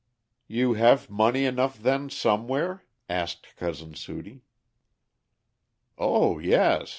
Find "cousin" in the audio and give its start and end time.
3.55-3.93